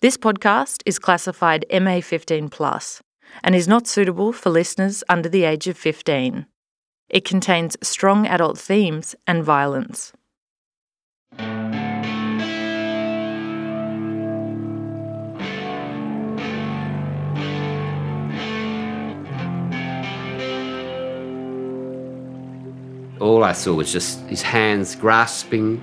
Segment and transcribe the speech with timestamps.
[0.00, 3.02] This podcast is classified MA15 plus
[3.42, 6.46] and is not suitable for listeners under the age of 15.
[7.08, 10.12] It contains strong adult themes and violence.
[23.20, 25.82] All I saw was just his hands grasping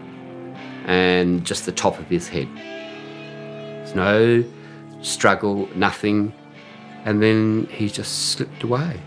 [0.86, 2.48] and just the top of his head.
[3.96, 4.44] No
[5.02, 6.34] struggle, nothing.
[7.06, 9.00] And then he just slipped away.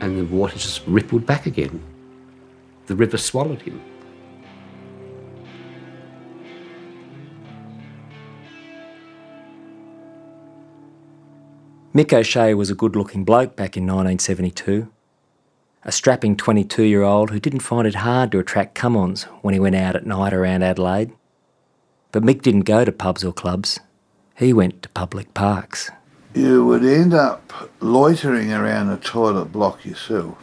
[0.00, 1.82] And the water just rippled back again.
[2.86, 3.80] The river swallowed him.
[11.94, 14.90] Mick O'Shea was a good looking bloke back in 1972.
[15.84, 19.54] A strapping 22 year old who didn't find it hard to attract come ons when
[19.54, 21.12] he went out at night around Adelaide.
[22.14, 23.80] But Mick didn't go to pubs or clubs,
[24.36, 25.90] he went to public parks.
[26.32, 30.38] You would end up loitering around a toilet block yourself.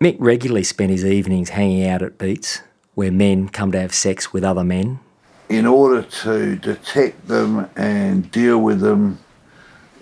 [0.00, 2.62] Mick regularly spent his evenings hanging out at beats,
[2.94, 4.98] where men come to have sex with other men.
[5.48, 9.20] In order to detect them and deal with them,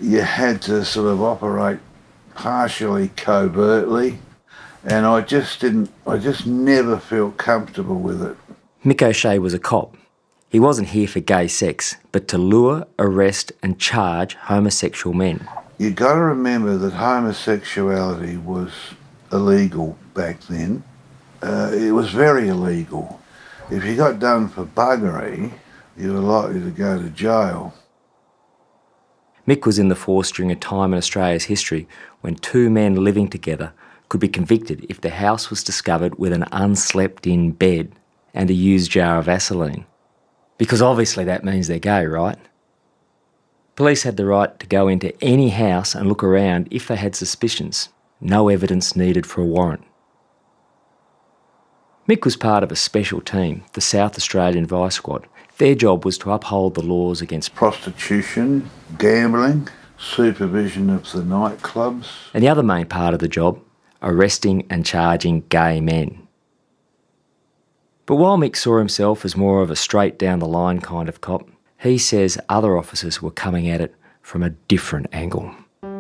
[0.01, 1.81] you had to sort of operate
[2.35, 4.21] partially covertly,
[4.85, 8.39] and I just didn't, I just never felt comfortable with it.
[8.87, 9.99] Mick O'Shea was a cop.
[10.51, 15.49] He wasn't here for gay sex, but to lure, arrest, and charge homosexual men.
[15.79, 18.73] You've got to remember that homosexuality was
[19.31, 20.83] illegal back then.
[21.41, 23.21] Uh, it was very illegal.
[23.71, 25.53] If you got done for buggery,
[25.97, 27.73] you were likely to go to jail.
[29.47, 31.87] Mick was in the force during a time in Australia's history
[32.23, 33.73] when two men living together
[34.09, 37.93] could be convicted if the house was discovered with an unslept in bed
[38.35, 39.87] and a used jar of Vaseline.
[40.61, 42.37] Because obviously that means they're gay, right?
[43.77, 47.17] Police had the right to go into any house and look around if they had
[47.17, 47.89] suspicions.
[48.21, 49.83] No evidence needed for a warrant.
[52.07, 55.27] Mick was part of a special team, the South Australian Vice Squad.
[55.57, 58.69] Their job was to uphold the laws against Prostitution,
[58.99, 62.09] gambling, supervision of the nightclubs.
[62.35, 63.59] And the other main part of the job,
[64.03, 66.29] arresting and charging gay men.
[68.11, 71.21] But while Mick saw himself as more of a straight down the line kind of
[71.21, 71.49] cop,
[71.79, 75.55] he says other officers were coming at it from a different angle.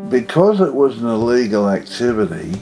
[0.09, 2.60] Because it was an illegal activity,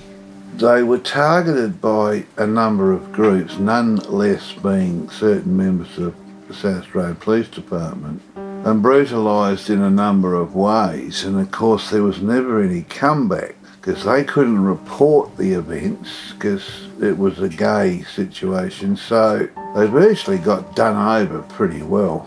[0.56, 6.14] they were targeted by a number of groups, none less being certain members of
[6.46, 11.24] the South Australian Police Department, and brutalised in a number of ways.
[11.24, 13.57] And of course, there was never any comeback
[13.88, 18.94] because they couldn't report the events because it was a gay situation.
[18.94, 22.26] So they virtually got done over pretty well.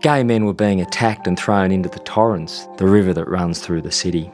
[0.00, 3.82] Gay men were being attacked and thrown into the Torrens, the river that runs through
[3.82, 4.30] the city.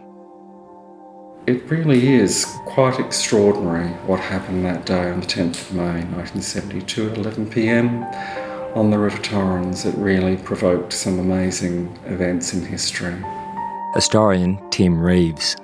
[1.46, 7.08] It really is quite extraordinary what happened that day on the 10th of May 1972
[7.08, 9.86] at 11pm on the River Torrens.
[9.86, 13.16] It really provoked some amazing events in history.
[13.94, 15.54] Historian Tim Reeves.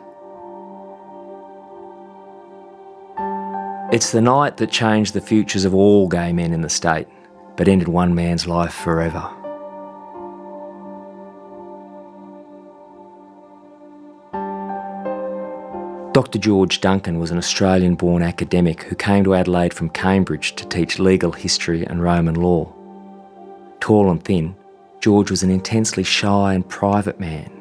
[3.93, 7.09] It's the night that changed the futures of all gay men in the state,
[7.57, 9.29] but ended one man's life forever.
[16.13, 16.39] Dr.
[16.39, 21.01] George Duncan was an Australian born academic who came to Adelaide from Cambridge to teach
[21.01, 22.73] legal history and Roman law.
[23.81, 24.55] Tall and thin,
[25.01, 27.60] George was an intensely shy and private man.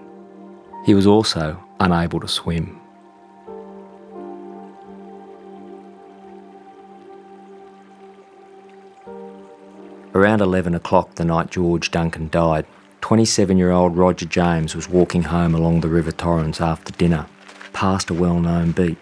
[0.90, 2.82] He was also unable to swim.
[10.16, 12.66] Around 11 o'clock the night George Duncan died,
[13.02, 17.28] 27 year old Roger James was walking home along the River Torrens after dinner,
[17.72, 18.98] past a well known beat.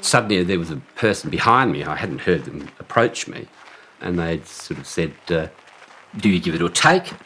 [0.00, 1.84] Suddenly there was a person behind me.
[1.84, 3.48] I hadn't heard them approach me.
[4.00, 5.48] And they'd sort of said, uh,
[6.16, 7.18] Do you give it or take it?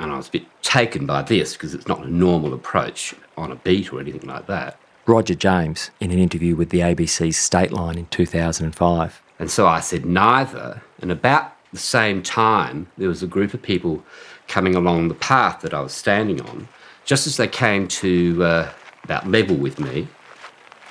[0.00, 3.50] And I was a bit taken by this because it's not a normal approach on
[3.50, 4.78] a beat or anything like that.
[5.06, 9.22] Roger James, in an interview with the ABC's Stateline in 2005.
[9.38, 10.82] And so I said neither.
[11.00, 14.04] And about the same time, there was a group of people
[14.46, 16.68] coming along the path that I was standing on.
[17.04, 18.70] Just as they came to uh,
[19.04, 20.08] about level with me,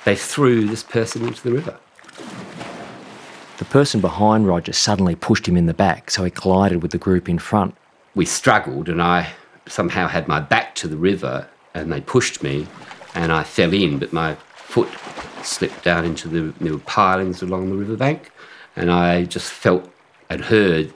[0.04, 1.78] they threw this person into the river.
[3.58, 6.98] The person behind Roger suddenly pushed him in the back, so he collided with the
[6.98, 7.76] group in front.
[8.18, 9.28] We struggled, and I
[9.68, 12.66] somehow had my back to the river, and they pushed me,
[13.14, 14.88] and I fell in, but my foot
[15.44, 18.32] slipped down into the there were pilings along the riverbank,
[18.74, 19.88] and I just felt
[20.28, 20.92] and heard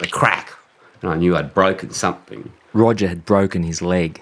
[0.00, 0.52] a crack,
[1.00, 2.52] and I knew I'd broken something.
[2.72, 4.20] Roger had broken his leg.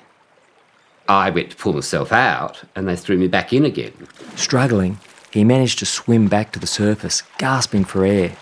[1.08, 3.94] I went to pull myself out, and they threw me back in again.
[4.36, 4.98] Struggling,
[5.30, 8.36] he managed to swim back to the surface, gasping for air.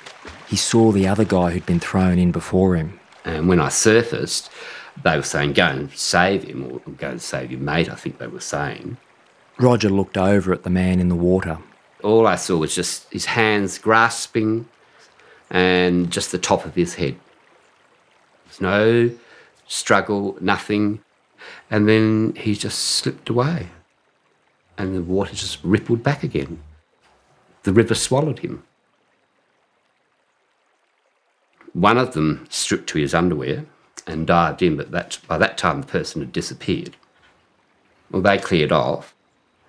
[0.48, 2.99] He saw the other guy who'd been thrown in before him.
[3.24, 4.50] And when I surfaced,
[5.02, 8.18] they were saying, go and save him, or go and save your mate, I think
[8.18, 8.96] they were saying.
[9.58, 11.58] Roger looked over at the man in the water.
[12.02, 14.66] All I saw was just his hands grasping
[15.50, 17.16] and just the top of his head.
[18.46, 19.10] There's no
[19.66, 21.02] struggle, nothing.
[21.70, 23.68] And then he just slipped away.
[24.78, 26.62] And the water just rippled back again.
[27.64, 28.62] The river swallowed him.
[31.72, 33.64] One of them stripped to his underwear
[34.06, 36.96] and dived in, but that, by that time the person had disappeared.
[38.10, 39.14] Well, they cleared off.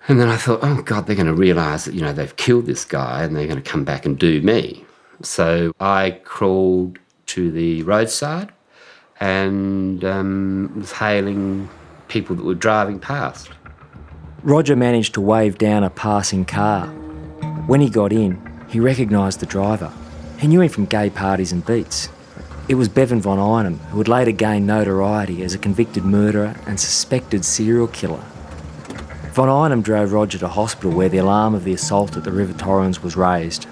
[0.08, 2.66] And then I thought, oh God, they're going to realise that, you know, they've killed
[2.66, 4.84] this guy and they're going to come back and do me.
[5.22, 8.50] So I crawled to the roadside
[9.20, 11.68] and um, was hailing
[12.08, 13.50] people that were driving past.
[14.42, 16.88] Roger managed to wave down a passing car.
[17.68, 19.92] When he got in, he recognised the driver.
[20.42, 22.08] He knew him from gay parties and beats.
[22.68, 26.80] It was Bevan von Einem, who would later gain notoriety as a convicted murderer and
[26.80, 28.24] suspected serial killer.
[29.34, 32.54] Von Einem drove Roger to hospital where the alarm of the assault at the River
[32.54, 33.68] Torrens was raised.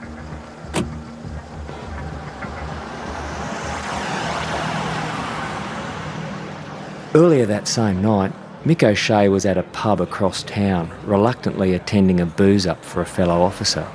[7.17, 8.32] Earlier that same night,
[8.64, 13.06] Mick O'Shea was at a pub across town, reluctantly attending a booze up for a
[13.06, 13.88] fellow officer.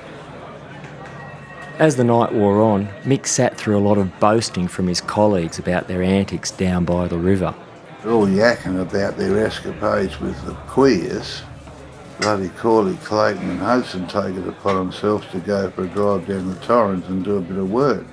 [1.78, 5.60] As the night wore on, Mick sat through a lot of boasting from his colleagues
[5.60, 7.54] about their antics down by the river.
[8.02, 11.42] They're all yakking about their escapades with the queers.
[12.22, 16.48] Bloody Corley, Clayton and Hudson take it upon themselves to go for a drive down
[16.48, 18.06] the Torrens and do a bit of work.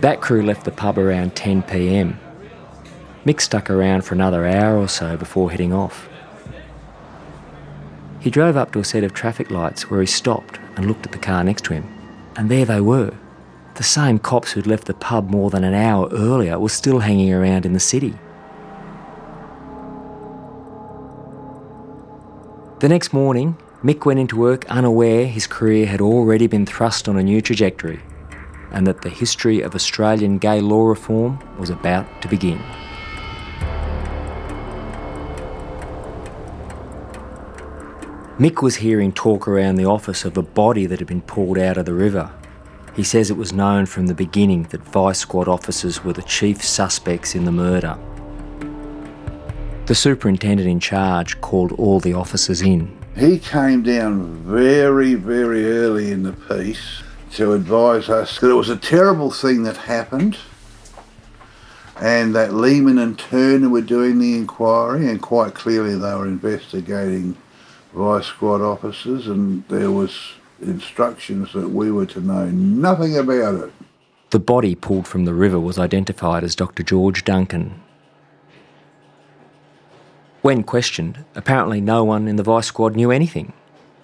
[0.00, 2.16] That crew left the pub around 10pm.
[3.26, 6.08] Mick stuck around for another hour or so before heading off.
[8.20, 11.12] He drove up to a set of traffic lights where he stopped and looked at
[11.12, 11.95] the car next to him.
[12.36, 13.14] And there they were.
[13.74, 17.32] The same cops who'd left the pub more than an hour earlier were still hanging
[17.32, 18.14] around in the city.
[22.80, 27.16] The next morning, Mick went into work unaware his career had already been thrust on
[27.16, 28.00] a new trajectory
[28.72, 32.60] and that the history of Australian gay law reform was about to begin.
[38.38, 41.78] Mick was hearing talk around the office of a body that had been pulled out
[41.78, 42.30] of the river.
[42.94, 46.62] He says it was known from the beginning that Vice Squad officers were the chief
[46.62, 47.96] suspects in the murder.
[49.86, 52.94] The superintendent in charge called all the officers in.
[53.16, 57.02] He came down very, very early in the piece
[57.36, 60.36] to advise us that it was a terrible thing that happened
[62.02, 67.34] and that Lehman and Turner were doing the inquiry and quite clearly they were investigating
[67.96, 73.72] vice squad officers and there was instructions that we were to know nothing about it.
[74.30, 76.82] The body pulled from the river was identified as Dr.
[76.82, 77.80] George Duncan.
[80.42, 83.54] When questioned, apparently no one in the vice squad knew anything.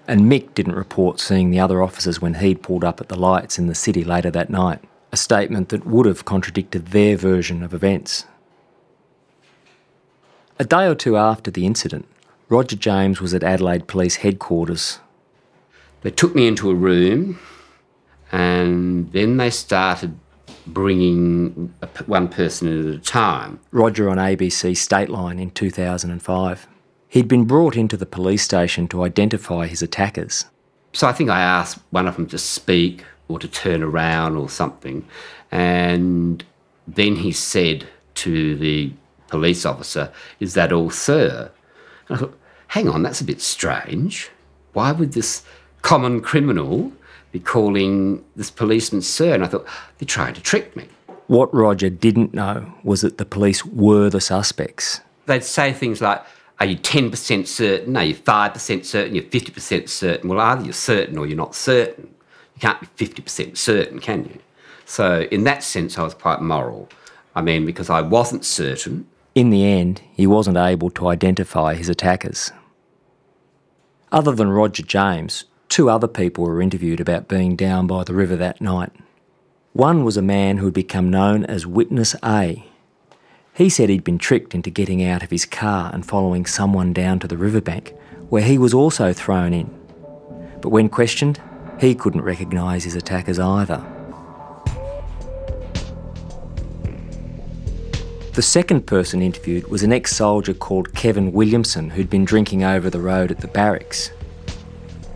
[0.08, 3.58] And Mick didn't report seeing the other officers when he'd pulled up at the lights
[3.58, 4.80] in the city later that night,
[5.12, 8.24] a statement that would have contradicted their version of events.
[10.58, 12.06] A day or two after the incident,
[12.52, 14.98] Roger James was at Adelaide Police Headquarters.
[16.02, 17.38] They took me into a room
[18.30, 20.18] and then they started
[20.66, 21.72] bringing
[22.04, 23.58] one person at a time.
[23.70, 26.68] Roger on ABC Stateline in 2005.
[27.08, 30.44] He'd been brought into the police station to identify his attackers.
[30.92, 34.50] So I think I asked one of them to speak or to turn around or
[34.50, 35.08] something.
[35.50, 36.44] And
[36.86, 38.92] then he said to the
[39.28, 41.50] police officer, Is that all, sir?
[42.08, 42.38] And I thought,
[42.72, 44.30] hang on, that's a bit strange.
[44.72, 45.42] Why would this
[45.82, 46.90] common criminal
[47.30, 49.34] be calling this policeman sir?
[49.34, 49.66] And I thought,
[49.98, 50.88] they're trying to trick me.
[51.26, 55.02] What Roger didn't know was that the police were the suspects.
[55.26, 56.22] They'd say things like,
[56.60, 57.94] are you 10% certain?
[57.94, 59.14] Are you 5% certain?
[59.14, 60.30] You're 50% certain?
[60.30, 62.14] Well, either you're certain or you're not certain.
[62.54, 64.38] You can't be 50% certain, can you?
[64.86, 66.88] So, in that sense, I was quite moral.
[67.34, 69.06] I mean, because I wasn't certain.
[69.34, 72.50] In the end, he wasn't able to identify his attackers.
[74.12, 78.36] Other than Roger James, two other people were interviewed about being down by the river
[78.36, 78.92] that night.
[79.72, 82.62] One was a man who had become known as Witness A.
[83.54, 87.20] He said he'd been tricked into getting out of his car and following someone down
[87.20, 87.94] to the riverbank,
[88.28, 89.70] where he was also thrown in.
[90.60, 91.40] But when questioned,
[91.80, 93.82] he couldn't recognise his attackers either.
[98.34, 102.88] The second person interviewed was an ex soldier called Kevin Williamson who'd been drinking over
[102.88, 104.10] the road at the barracks.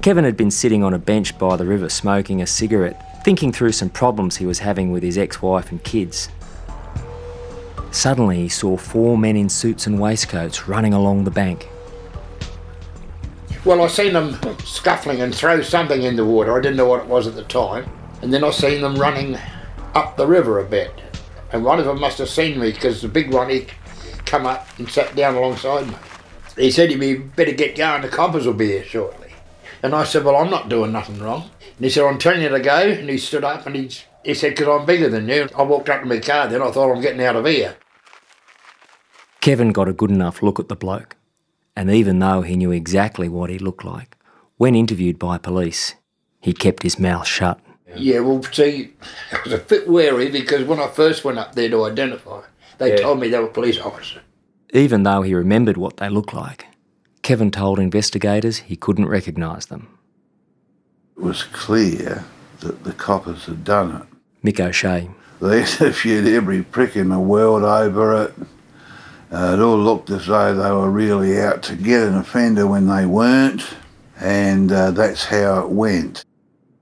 [0.03, 3.73] Kevin had been sitting on a bench by the river smoking a cigarette, thinking through
[3.73, 6.29] some problems he was having with his ex wife and kids.
[7.91, 11.71] Suddenly, he saw four men in suits and waistcoats running along the bank.
[13.65, 16.55] Well, I seen them scuffling and throw something in the water.
[16.55, 17.91] I didn't know what it was at the time.
[18.21, 19.39] And then I seen them running
[19.95, 20.93] up the river a bit.
[21.53, 23.67] And one of them must have seen me because the big one, he
[24.25, 25.95] come up and sat down alongside me.
[26.57, 29.29] He said, you better get going, the coppers will be here shortly.
[29.83, 31.51] And I said, well, I'm not doing nothing wrong.
[31.77, 32.77] And he said, I'm telling you to go.
[32.77, 33.91] And he stood up and he,
[34.25, 35.49] he said, because I'm bigger than you.
[35.57, 37.77] I walked up to my car then, I thought I'm getting out of here.
[39.41, 41.17] Kevin got a good enough look at the bloke.
[41.77, 44.17] And even though he knew exactly what he looked like,
[44.57, 45.95] when interviewed by police,
[46.41, 47.61] he kept his mouth shut.
[47.95, 48.93] Yeah, well, see,
[49.33, 52.43] I was a bit wary because when I first went up there to identify,
[52.79, 53.03] they yeah.
[53.03, 54.23] told me they were police officers.
[54.71, 56.67] Even though he remembered what they looked like,
[57.23, 59.89] Kevin told investigators he couldn't recognise them.
[61.17, 62.25] It was clear
[62.61, 64.45] that the coppers had done it.
[64.45, 65.09] Mick O'Shea.
[65.41, 68.35] They interviewed every prick in the world over it.
[69.31, 72.87] Uh, it all looked as though they were really out to get an offender when
[72.87, 73.75] they weren't,
[74.21, 76.25] and uh, that's how it went.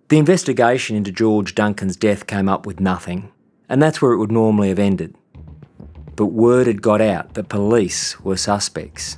[0.08, 3.32] The investigation into George Duncan's death came up with nothing,
[3.70, 5.16] and that's where it would normally have ended.
[6.14, 9.16] But word had got out that police were suspects.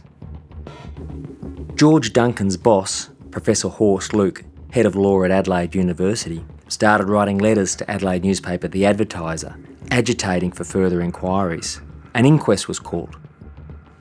[1.75, 7.75] George Duncan's boss, Professor Horst Lücke, head of law at Adelaide University, started writing letters
[7.77, 9.57] to Adelaide newspaper The Advertiser,
[9.91, 11.81] agitating for further inquiries.
[12.15, 13.17] An inquest was called.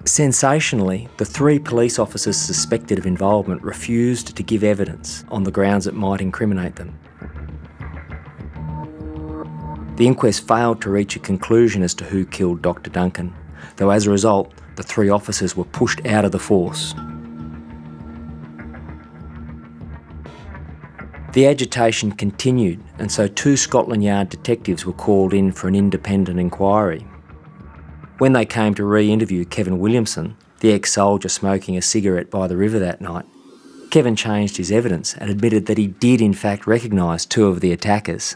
[0.07, 5.87] Sensationally, the three police officers suspected of involvement refused to give evidence on the grounds
[5.87, 6.97] it might incriminate them.
[9.95, 12.91] The inquest failed to reach a conclusion as to who killed Dr.
[12.91, 13.33] Duncan,
[13.77, 16.93] though as a result, the three officers were pushed out of the force.
[21.33, 26.39] The agitation continued, and so two Scotland Yard detectives were called in for an independent
[26.39, 27.05] inquiry.
[28.17, 32.47] When they came to re interview Kevin Williamson, the ex soldier smoking a cigarette by
[32.47, 33.25] the river that night,
[33.91, 37.71] Kevin changed his evidence and admitted that he did in fact recognise two of the
[37.71, 38.35] attackers.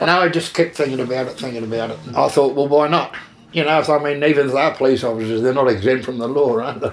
[0.00, 1.98] And I just kept thinking about it, thinking about it.
[2.14, 3.14] I thought, well, why not?
[3.52, 6.58] You know, I mean, even if they're police officers, they're not exempt from the law,
[6.58, 6.92] aren't they?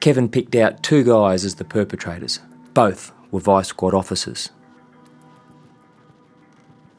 [0.00, 2.40] Kevin picked out two guys as the perpetrators.
[2.74, 4.50] Both were vice squad officers.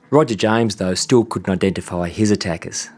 [0.10, 2.90] Roger James, though, still couldn't identify his attackers.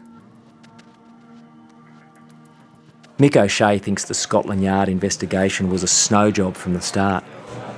[3.20, 7.22] Mick O'Shea thinks the Scotland Yard investigation was a snow job from the start.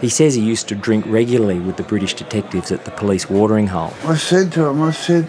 [0.01, 3.67] He says he used to drink regularly with the British detectives at the police watering
[3.67, 3.93] hole.
[4.05, 5.25] I said to him, I said,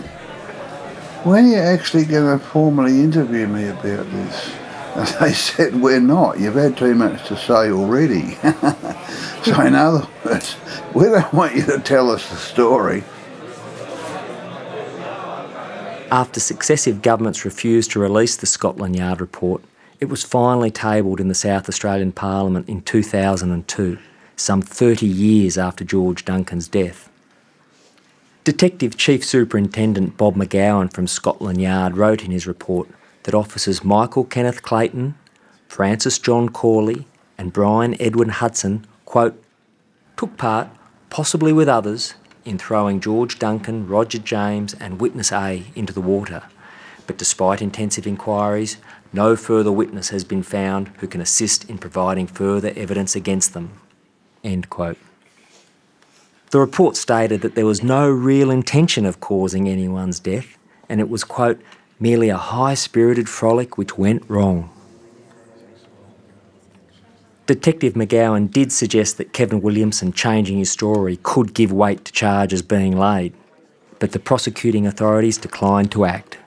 [1.26, 4.56] when are you actually going to formally interview me about this?
[4.94, 6.40] And they said, we're not.
[6.40, 8.36] You've had too much to say already.
[9.44, 10.56] so in other words,
[10.94, 13.04] we don't want you to tell us the story.
[16.12, 19.64] After successive governments refused to release the Scotland Yard report,
[20.04, 23.98] it was finally tabled in the South Australian Parliament in 2002,
[24.36, 27.10] some 30 years after George Duncan's death.
[28.44, 32.90] Detective Chief Superintendent Bob McGowan from Scotland Yard wrote in his report
[33.24, 35.16] that officers Michael Kenneth Clayton,
[35.70, 37.08] Francis John Corley,
[37.38, 39.42] and Brian Edwin Hudson, quote,
[40.18, 40.68] took part,
[41.12, 46.44] possibly with others, in throwing George Duncan, Roger James, and Witness A into the water.
[47.08, 48.76] But despite intensive inquiries,
[49.14, 53.80] no further witness has been found who can assist in providing further evidence against them.
[54.44, 54.98] End quote.
[56.50, 60.58] The report stated that there was no real intention of causing anyone's death,
[60.90, 61.62] and it was, quote,
[62.00, 64.70] merely a high spirited frolic which went wrong.
[67.46, 72.62] Detective McGowan did suggest that Kevin Williamson changing his story could give weight to charges
[72.62, 73.34] being laid,
[74.00, 76.38] but the prosecuting authorities declined to act.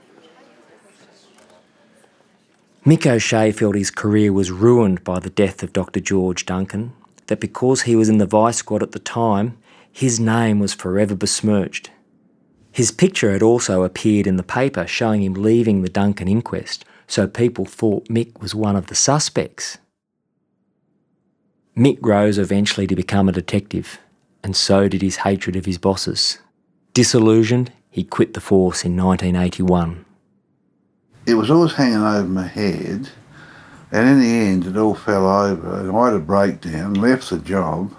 [2.87, 5.99] Mick O'Shea felt his career was ruined by the death of Dr.
[5.99, 6.93] George Duncan,
[7.27, 9.59] that because he was in the vice squad at the time,
[9.91, 11.91] his name was forever besmirched.
[12.71, 17.27] His picture had also appeared in the paper showing him leaving the Duncan inquest, so
[17.27, 19.79] people thought Mick was one of the suspects.
[21.77, 23.99] Mick rose eventually to become a detective,
[24.45, 26.39] and so did his hatred of his bosses.
[26.95, 30.06] Disillusioned, he quit the force in 1981
[31.27, 33.09] it was always hanging over my head.
[33.93, 35.81] And in the end, it all fell over.
[35.81, 37.95] And I had a breakdown, left the job.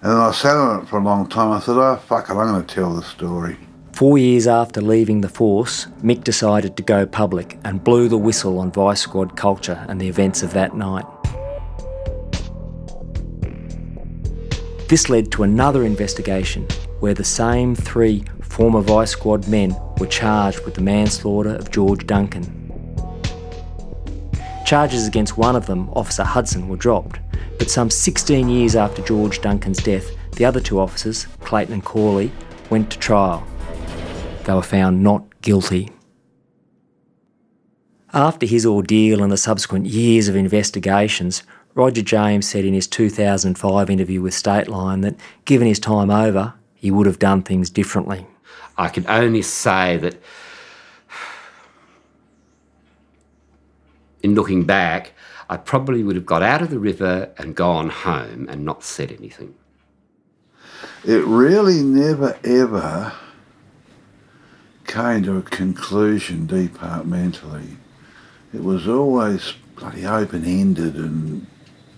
[0.00, 1.52] And then I sat on it for a long time.
[1.52, 3.56] I thought, oh, fuck it, I'm going to tell the story.
[3.92, 8.60] Four years after leaving the force, Mick decided to go public and blew the whistle
[8.60, 11.04] on Vice Squad culture and the events of that night.
[14.88, 16.66] This led to another investigation
[17.00, 18.24] where the same three
[18.58, 22.44] former Vice Squad men were charged with the manslaughter of George Duncan.
[24.66, 27.20] Charges against one of them, Officer Hudson, were dropped,
[27.60, 32.32] but some 16 years after George Duncan's death, the other two officers, Clayton and Corley,
[32.68, 33.46] went to trial.
[34.42, 35.92] They were found not guilty.
[38.12, 41.44] After his ordeal and the subsequent years of investigations,
[41.76, 46.90] Roger James said in his 2005 interview with Stateline that, given his time over, he
[46.90, 48.26] would have done things differently.
[48.78, 50.22] I can only say that
[54.22, 55.12] in looking back,
[55.50, 59.10] I probably would have got out of the river and gone home and not said
[59.10, 59.54] anything.
[61.04, 63.12] It really never ever
[64.86, 67.76] came to a conclusion departmentally.
[68.54, 71.46] It was always bloody open ended and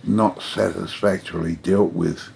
[0.02, 2.30] not satisfactorily dealt with.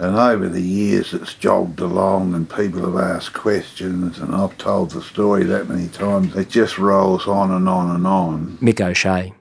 [0.00, 4.92] And over the years, it's jogged along, and people have asked questions, and I've told
[4.92, 6.34] the story that many times.
[6.34, 8.56] It just rolls on and on and on.
[8.62, 9.34] Mick O'Shea.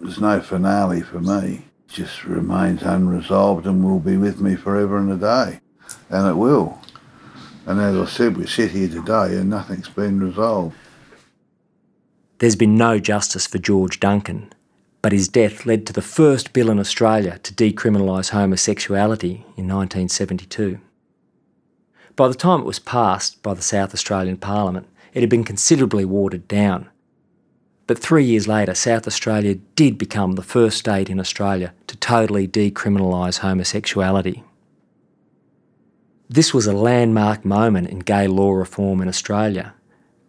[0.00, 1.66] There's no finale for me.
[1.88, 5.60] It just remains unresolved and will be with me forever and a day.
[6.08, 6.80] And it will.
[7.66, 10.74] And as I said, we sit here today and nothing's been resolved.
[12.38, 14.54] There's been no justice for George Duncan,
[15.02, 20.78] but his death led to the first bill in Australia to decriminalise homosexuality in 1972.
[22.14, 26.04] By the time it was passed by the South Australian Parliament, it had been considerably
[26.04, 26.88] watered down.
[27.88, 32.46] But three years later, South Australia did become the first state in Australia to totally
[32.46, 34.44] decriminalise homosexuality.
[36.30, 39.74] This was a landmark moment in gay law reform in Australia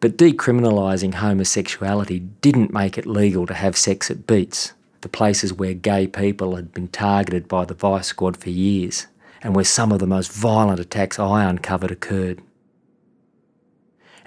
[0.03, 5.73] but decriminalising homosexuality didn't make it legal to have sex at beats, the places where
[5.73, 9.07] gay people had been targeted by the Vice Squad for years,
[9.41, 12.41] and where some of the most violent attacks I uncovered occurred.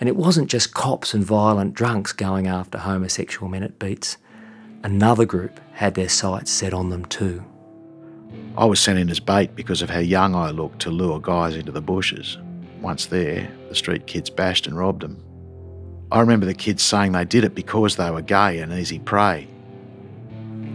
[0.00, 4.16] And it wasn't just cops and violent drunks going after homosexual men at beats.
[4.83, 7.44] Another group had their sights set on them too.
[8.57, 11.55] I was sent in as bait because of how young I looked to lure guys
[11.55, 12.38] into the bushes.
[12.81, 15.22] Once there, the street kids bashed and robbed them.
[16.11, 19.49] I remember the kids saying they did it because they were gay and easy prey.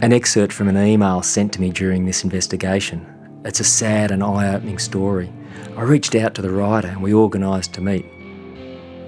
[0.02, 3.06] An excerpt from an email sent to me during this investigation.
[3.44, 5.32] It's a sad and eye opening story.
[5.76, 8.04] I reached out to the writer and we organised to meet.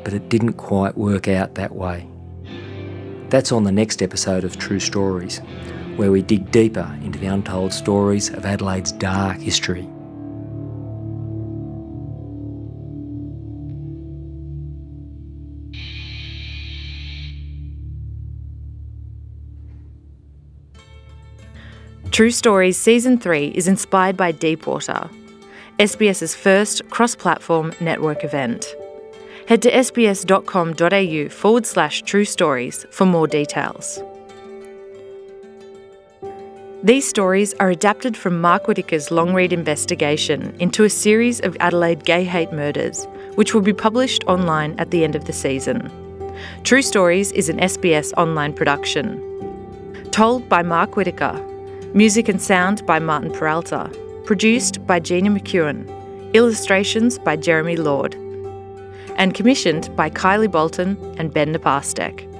[0.03, 2.09] But it didn't quite work out that way.
[3.29, 5.41] That's on the next episode of True Stories,
[5.97, 9.89] where we dig deeper into the untold stories of Adelaide's dark history.
[22.15, 25.11] True Stories Season 3 is inspired by Deepwater,
[25.81, 28.73] SBS's first cross platform network event.
[29.49, 33.99] Head to sbs.com.au forward slash true stories for more details.
[36.85, 42.05] These stories are adapted from Mark Whittaker's long read investigation into a series of Adelaide
[42.05, 45.91] gay hate murders, which will be published online at the end of the season.
[46.63, 49.19] True Stories is an SBS online production.
[50.13, 51.45] Told by Mark Whittaker
[51.97, 53.89] Music and sound by Martin Peralta.
[54.25, 56.35] Produced by Gina McKeon.
[56.35, 58.17] Illustrations by Jeremy Lord.
[59.15, 62.34] And commissioned by Kylie Boltin and Ben Naparstek.